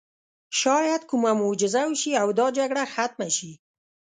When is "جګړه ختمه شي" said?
2.57-3.51